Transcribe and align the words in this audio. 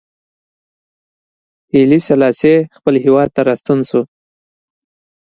هیلي 1.73 1.99
سلاسي 2.09 2.55
خپل 2.75 2.93
هېواد 3.05 3.29
ته 3.35 3.41
راستون 3.49 3.79
شو. 3.89 4.01